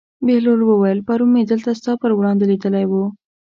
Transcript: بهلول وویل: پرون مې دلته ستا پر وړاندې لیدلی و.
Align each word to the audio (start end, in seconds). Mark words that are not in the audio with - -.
بهلول 0.25 0.59
وویل: 0.65 0.99
پرون 1.07 1.29
مې 1.33 1.41
دلته 1.51 1.71
ستا 1.79 1.91
پر 2.01 2.11
وړاندې 2.15 2.45
لیدلی 2.51 2.85
و. 2.87 2.93